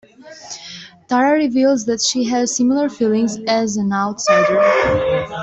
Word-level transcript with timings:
Tara 1.07 1.35
reveals 1.37 1.85
that 1.85 2.01
she 2.01 2.23
has 2.23 2.55
similar 2.55 2.89
feelings 2.89 3.37
as 3.47 3.77
an 3.77 3.93
outsider. 3.93 4.57